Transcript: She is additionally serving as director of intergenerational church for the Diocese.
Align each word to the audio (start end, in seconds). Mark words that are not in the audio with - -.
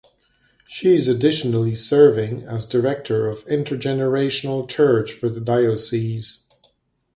She 0.65 0.95
is 0.95 1.07
additionally 1.07 1.75
serving 1.75 2.41
as 2.45 2.65
director 2.65 3.27
of 3.27 3.45
intergenerational 3.45 4.67
church 4.67 5.11
for 5.11 5.29
the 5.29 5.39
Diocese. 5.41 6.43